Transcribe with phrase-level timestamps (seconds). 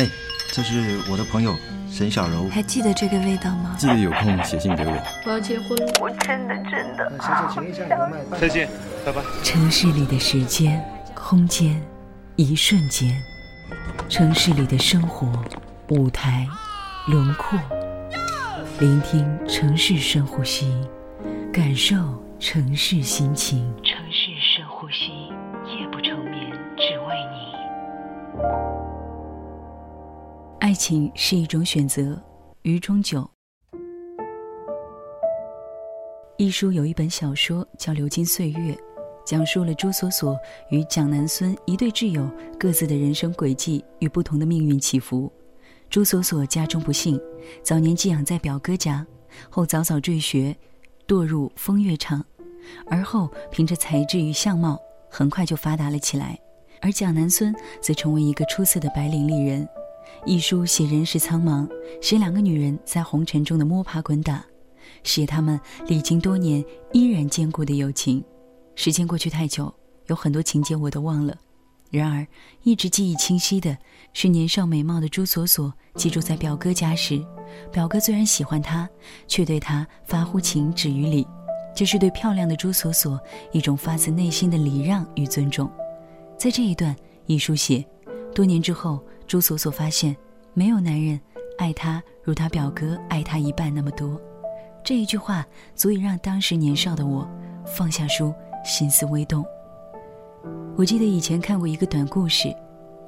[0.00, 0.08] 哎，
[0.50, 1.54] 这是我的朋友
[1.90, 3.76] 沈小柔，还记得这个味道吗？
[3.78, 4.92] 记得有空写信给我。
[5.26, 7.70] 我要结婚了，我真的真的好想你
[8.40, 8.66] 再见，
[9.04, 9.20] 拜拜。
[9.44, 10.82] 城市里的时间、
[11.14, 11.78] 空间，
[12.36, 13.10] 一瞬间；
[14.08, 15.30] 城市里的生活、
[15.88, 16.48] 舞台、
[17.06, 17.58] 轮廓。
[18.78, 20.74] 聆听城市深呼吸，
[21.52, 21.94] 感受
[22.38, 23.70] 城市心情。
[23.84, 25.28] 城市深呼吸，
[25.66, 28.69] 夜不成眠，只为你。
[30.70, 32.16] 爱情是一种选择，
[32.62, 33.28] 余中九。
[36.36, 38.72] 一书有一本小说叫《流金岁月》，
[39.26, 40.38] 讲述了朱锁锁
[40.70, 45.28] 与蒋南孙一对挚友各自的人生轨迹与不同的命运起伏。
[45.88, 47.20] 朱锁锁家中不幸，
[47.64, 49.04] 早年寄养在表哥家，
[49.50, 50.56] 后早早坠学，
[51.04, 52.24] 堕入风月场，
[52.86, 54.78] 而后凭着才智与相貌，
[55.10, 56.38] 很快就发达了起来。
[56.80, 59.68] 而蒋南孙则成为一个出色的白领丽人。
[60.26, 61.68] 一书写人世苍茫，
[62.00, 64.44] 写两个女人在红尘中的摸爬滚打，
[65.02, 68.22] 写他们历经多年依然坚固的友情。
[68.74, 69.72] 时间过去太久，
[70.06, 71.36] 有很多情节我都忘了。
[71.90, 72.24] 然而，
[72.62, 73.76] 一直记忆清晰的
[74.12, 77.20] 是年少美貌的朱锁锁寄住在表哥家时，
[77.72, 78.88] 表哥虽然喜欢她，
[79.26, 81.26] 却对她发乎情止于礼，
[81.74, 85.68] 这是对漂亮的朱锁锁一种发自内心的礼让与尊重。
[86.38, 86.94] 在这一段，
[87.26, 87.84] 一书写，
[88.32, 90.16] 多年之后，朱锁锁发现，
[90.54, 91.20] 没有男人
[91.56, 94.20] 爱她如她表哥爱她一半那么多。
[94.82, 97.24] 这一句话足以让当时年少的我
[97.64, 99.44] 放下书，心思微动。
[100.76, 102.52] 我记得以前看过一个短故事，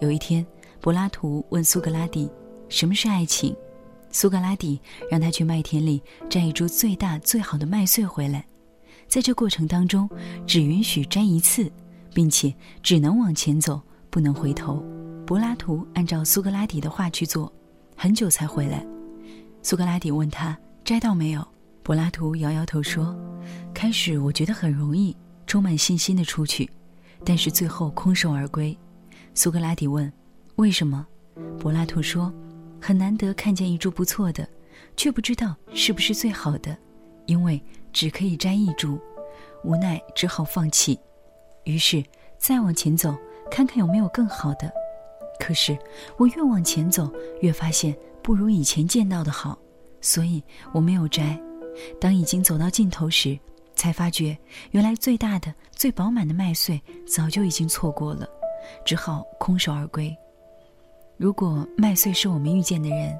[0.00, 0.46] 有一天，
[0.80, 2.30] 柏拉图问苏格拉底
[2.70, 3.52] ：“什么是爱情？”
[4.12, 8.46] 苏格拉底让他去麦田里摘一株最大最好的麦穗回来，
[9.08, 10.08] 在这过程当中，
[10.46, 11.68] 只允许摘一次，
[12.14, 14.80] 并且只能往前走，不能回头。
[15.26, 17.50] 柏拉图按照苏格拉底的话去做，
[17.96, 18.84] 很久才回来。
[19.62, 21.46] 苏格拉底问他：“摘到没有？”
[21.82, 23.16] 柏拉图摇摇头说
[23.72, 25.16] ：“开始我觉得很容易，
[25.46, 26.68] 充满信心的出去。”
[27.24, 28.76] 但是最后空手而归，
[29.32, 30.12] 苏格拉底问
[30.56, 31.06] ：“为什么？”
[31.58, 32.32] 柏拉图说
[32.82, 34.46] ：“很难得看见一株不错的，
[34.96, 36.76] 却不知道是不是最好的，
[37.26, 39.00] 因为只可以摘一株，
[39.62, 40.98] 无奈只好放弃。
[41.64, 42.04] 于是
[42.38, 43.16] 再往前走，
[43.50, 44.70] 看看有没有更好的。
[45.42, 45.76] 可是
[46.16, 49.58] 我越往前走，越发现不如以前见到的好，
[50.00, 50.40] 所以
[50.72, 51.36] 我没有摘。
[52.00, 53.36] 当已经走到尽头时，
[53.74, 54.38] 才发觉，
[54.70, 58.24] 原来最大的、最饱满的麦穗早就已经错过了，
[58.84, 60.16] 只好空手而归。
[61.16, 63.18] 如果麦穗是我们遇见的人，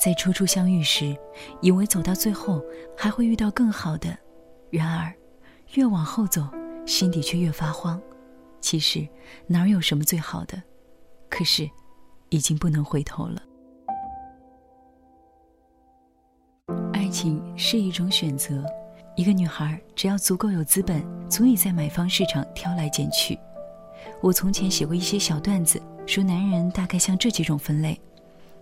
[0.00, 1.16] 在初初相遇时，
[1.60, 2.64] 以为走到最后
[2.96, 4.16] 还会遇到更好的，
[4.70, 5.12] 然而，
[5.74, 6.46] 越往后走，
[6.86, 8.00] 心底却越发慌。
[8.60, 9.04] 其实，
[9.48, 10.62] 哪有什么最好的？
[11.36, 11.68] 可是，
[12.30, 13.42] 已经不能回头了。
[16.94, 18.64] 爱情是一种选择。
[19.16, 23.38] 一个女孩只要足够有资本，足以在买方市场挑来拣去。
[24.22, 28.00] 我从前写过一些小段子，说男人大概像这几种分类：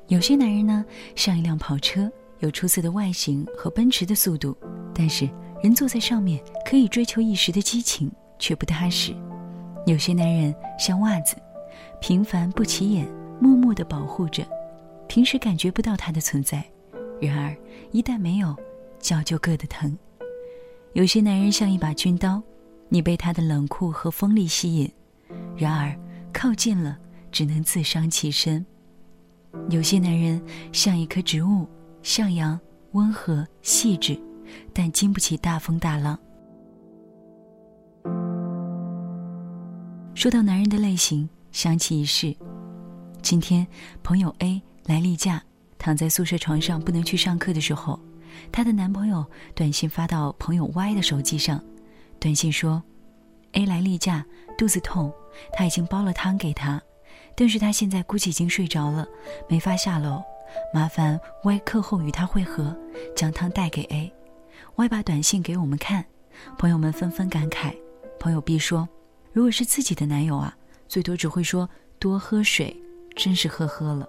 [0.08, 2.10] 有些男人呢，像一辆跑车，
[2.40, 4.56] 有出色的外形和奔驰的速度，
[4.92, 5.30] 但是
[5.62, 9.12] 人坐在上面可以追求一时的激情，却不踏实；
[9.86, 11.36] 有些男人像袜子，
[12.06, 13.08] 平凡不起眼，
[13.40, 14.46] 默默地保护着，
[15.08, 16.62] 平时感觉不到它的存在，
[17.18, 17.56] 然而
[17.92, 18.54] 一旦没有，
[18.98, 19.96] 脚就硌得疼。
[20.92, 22.42] 有些男人像一把军刀，
[22.90, 24.92] 你被他的冷酷和锋利吸引，
[25.56, 25.98] 然而
[26.30, 26.98] 靠近了
[27.32, 28.62] 只能自伤其身。
[29.70, 30.38] 有些男人
[30.72, 31.66] 像一棵植物，
[32.02, 32.60] 向阳、
[32.92, 34.14] 温和、细致，
[34.74, 36.18] 但经不起大风大浪。
[40.14, 42.36] 说到男人的类型，想起一事：
[43.22, 43.64] 今天
[44.02, 45.40] 朋友 A 来例假，
[45.78, 47.98] 躺在宿舍床上不能去上课的时候。
[48.50, 51.62] 她的男朋友短信发到朋友 Y 的手机上，
[52.18, 52.82] 短信说
[53.52, 54.26] ：“A 来例假，
[54.58, 55.14] 肚子痛，
[55.52, 56.82] 他已经煲了汤给他，
[57.36, 59.06] 但是他现在估计已经睡着了，
[59.48, 60.20] 没法下楼，
[60.74, 62.76] 麻烦 Y 课后与他会合，
[63.14, 64.12] 将汤带给 A。
[64.74, 66.04] ”Y 把短信给我们看，
[66.58, 67.72] 朋友们纷纷感慨。
[68.18, 68.88] 朋友 B 说
[69.32, 70.56] ：“如果是自己的男友啊，
[70.88, 72.76] 最多只会说多喝水，
[73.16, 74.08] 真是呵呵了。”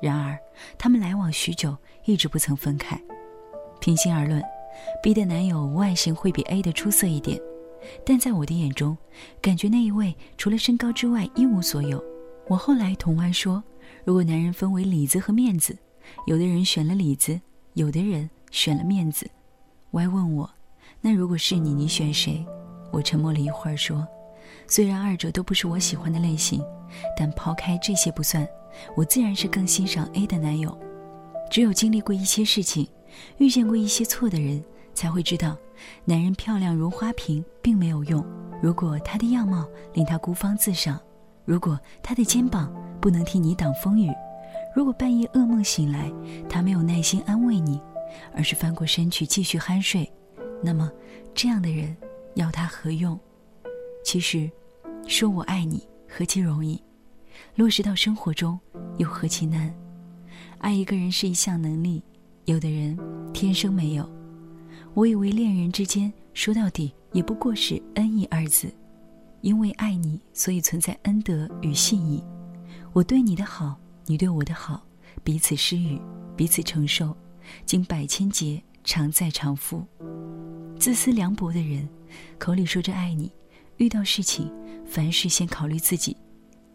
[0.00, 0.38] 然而
[0.78, 3.00] 他们来往许久，一直不曾分开。
[3.80, 4.42] 平心而论
[5.02, 7.40] ，B 的男友外形会比 A 的出色一点，
[8.04, 8.96] 但在我的眼中，
[9.40, 12.02] 感觉那一位除了身高之外一无所有。
[12.48, 13.62] 我后来同 Y 说，
[14.04, 15.76] 如果男人分为里子和面子，
[16.26, 17.40] 有的人选了里子，
[17.74, 19.30] 有的人选了面子。
[19.92, 20.50] Y 问我，
[21.00, 22.44] 那如果是你，你选谁？
[22.90, 24.06] 我沉默了一会儿说，
[24.70, 26.64] 虽然二者都不是我喜欢的类型，
[27.16, 28.48] 但抛开这些不算，
[28.96, 30.78] 我自然是更欣赏 A 的男友。
[31.50, 32.88] 只有经历过一些事情，
[33.38, 34.62] 遇见过一些错的人，
[34.94, 35.56] 才会知道，
[36.04, 38.24] 男人漂亮如花瓶并没有用。
[38.62, 41.00] 如果他的样貌令他孤芳自赏，
[41.44, 44.12] 如果他的肩膀不能替你挡风雨，
[44.76, 46.12] 如果半夜噩梦醒来，
[46.48, 47.82] 他没有耐心安慰你，
[48.32, 50.08] 而是翻过身去继续酣睡，
[50.62, 50.88] 那么
[51.34, 51.96] 这样的人
[52.36, 53.18] 要他何用？
[54.04, 54.50] 其实，
[55.10, 56.80] 说我爱你何其容易，
[57.56, 58.58] 落实到生活中
[58.98, 59.74] 又何其难。
[60.58, 62.00] 爱一个人是一项能力，
[62.44, 62.96] 有的人
[63.34, 64.08] 天生没有。
[64.94, 68.72] 我以为恋人之间说到底也不过是恩义二字，
[69.40, 72.22] 因为爱你，所以存在恩德与信义。
[72.92, 74.80] 我对你的好，你对我的好，
[75.24, 76.00] 彼此施予，
[76.36, 77.16] 彼此承受，
[77.66, 79.84] 经百千劫，常在常复。
[80.78, 81.88] 自私凉薄的人，
[82.38, 83.32] 口里说着爱你，
[83.76, 84.48] 遇到事情
[84.90, 86.16] 凡事先考虑自己，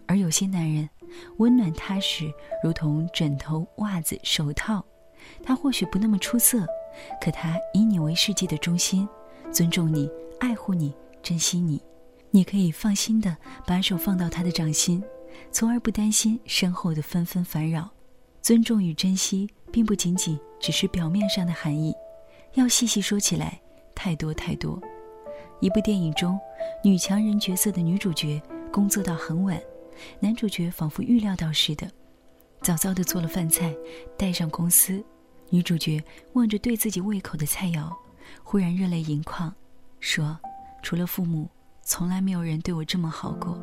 [0.08, 0.90] 而有些男人。
[1.38, 2.32] 温暖踏实，
[2.64, 4.84] 如同枕头、袜子、手套。
[5.44, 6.66] 他或许不那么出色，
[7.22, 9.08] 可他以你为世界的中心，
[9.52, 10.10] 尊重你，
[10.40, 11.82] 爱护你，珍惜你。
[12.32, 13.36] 你可以放心的
[13.66, 15.02] 把手放到他的掌心，
[15.52, 17.90] 从而不担心身后的纷纷烦扰。
[18.42, 21.94] 尊重与珍惜，并不仅仅只是表面上的含义，
[22.54, 23.60] 要细细说起来，
[23.94, 24.82] 太多太多。
[25.60, 26.40] 一部电影中，
[26.84, 28.42] 女强人角色的女主角
[28.72, 29.60] 工作到很晚。
[30.20, 31.88] 男主角仿佛预料到似的，
[32.62, 33.74] 早早的做了饭菜，
[34.18, 35.04] 带上公司。
[35.50, 36.04] 女主角
[36.34, 37.90] 望着对自己胃口的菜肴，
[38.44, 39.54] 忽然热泪盈眶，
[40.00, 40.38] 说
[40.84, 41.48] ：“除了父母，
[41.82, 43.58] 从来没有人对我这么好过。”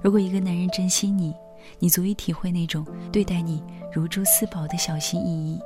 [0.00, 1.34] 如果一个男人珍惜你，
[1.78, 5.60] 你足以体会那种对待你如珠似宝的小心翼翼。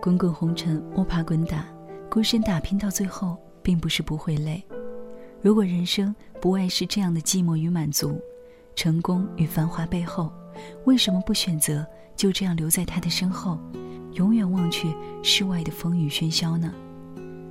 [0.00, 1.66] 滚滚红尘，摸爬滚打，
[2.10, 4.62] 孤身打拼到最后，并不是不会累。
[5.42, 8.20] 如果人生不外是这样的寂寞与满足。
[8.76, 10.32] 成功与繁华背后，
[10.84, 11.86] 为什么不选择
[12.16, 13.58] 就这样留在他的身后，
[14.14, 14.88] 永远忘却
[15.22, 16.72] 世外的风雨喧嚣呢？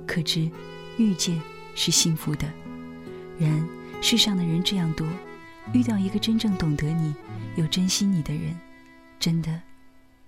[0.08, 0.50] 可知，
[0.96, 1.40] 遇见
[1.76, 2.48] 是幸福的。
[3.38, 3.64] 然
[4.00, 5.06] 世上的人这样多，
[5.72, 7.14] 遇到一个真正懂得你
[7.54, 8.58] 又珍惜你的人，
[9.20, 9.60] 真的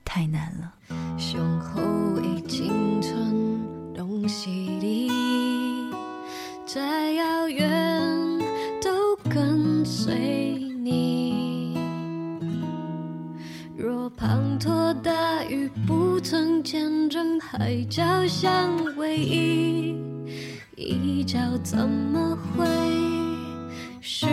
[0.05, 0.73] 太难了。
[6.75, 7.69] 再遥远
[8.81, 10.15] 都跟随
[10.83, 11.77] 你。
[13.77, 14.11] 若。
[14.13, 19.97] 滂沱大雨不曾见证海角相偎依，
[20.77, 22.65] 一角怎么会
[24.01, 24.27] 湿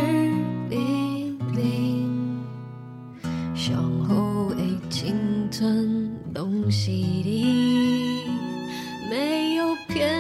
[0.70, 2.40] 淋淋？
[3.56, 4.56] 向后会
[4.90, 6.92] 鲸吞东西
[7.26, 8.26] 里，
[9.10, 10.19] 没有片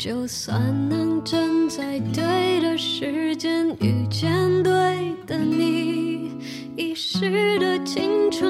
[0.00, 0.58] 就算
[0.88, 3.68] 能真在对的时间。
[3.80, 4.32] 遇见
[4.62, 4.72] 对
[5.26, 6.30] 的你，
[6.74, 8.49] 一时的青春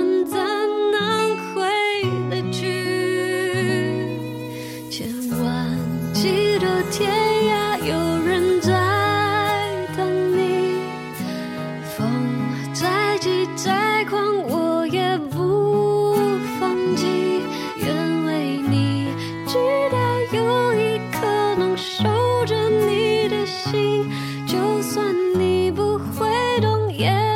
[27.01, 27.30] Yeah.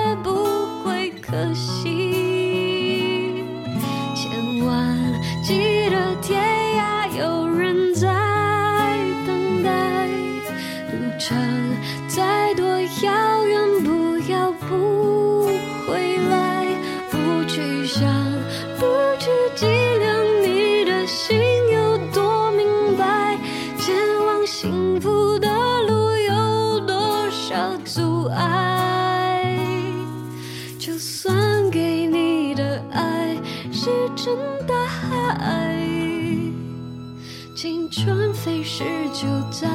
[38.45, 38.85] 随时
[39.15, 39.67] 就在，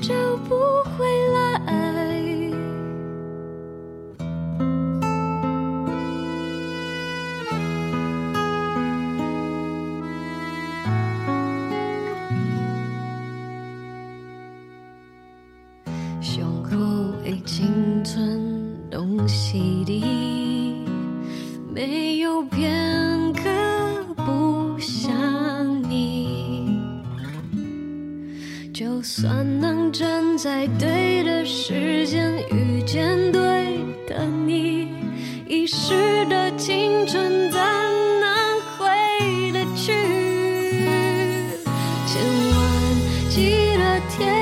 [0.00, 0.14] 找
[0.48, 0.54] 不
[0.96, 1.04] 回
[1.34, 1.60] 来。
[16.22, 16.74] 胸口
[17.22, 20.02] 已经存东西的，
[21.70, 23.19] 没有偏。
[29.00, 33.40] 就算能站在对的时间遇见对
[34.06, 34.88] 的你
[35.48, 39.94] 遗失的青春怎能回得去。
[42.06, 42.60] 千万
[43.30, 44.39] 记得天